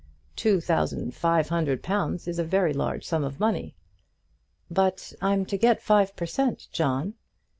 "Two 0.35 0.59
thousand 0.59 1.13
five 1.13 1.49
hundred 1.49 1.83
pounds 1.83 2.27
is 2.27 2.39
a 2.39 2.43
very 2.43 2.73
large 2.73 3.05
sum 3.05 3.23
of 3.23 3.39
money." 3.39 3.75
"But 4.67 5.13
I'm 5.21 5.45
to 5.45 5.57
get 5.57 5.79
five 5.79 6.15
per 6.15 6.25
cent, 6.25 6.67
John." 6.71 7.13